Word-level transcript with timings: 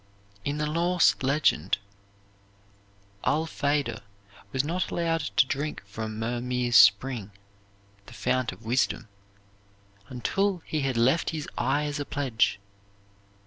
In 0.43 0.57
the 0.57 0.65
Norse 0.65 1.15
legend, 1.21 1.77
Allfader 3.23 4.01
was 4.51 4.63
not 4.63 4.89
allowed 4.89 5.21
to 5.37 5.45
drink 5.45 5.83
from 5.85 6.17
Mirmir's 6.17 6.75
Spring, 6.75 7.29
the 8.07 8.13
fount 8.13 8.51
of 8.51 8.65
wisdom, 8.65 9.09
until 10.07 10.63
he 10.65 10.81
had 10.81 10.97
left 10.97 11.29
his 11.29 11.47
eye 11.55 11.83
as 11.83 11.99
a 11.99 12.05
pledge. 12.05 12.59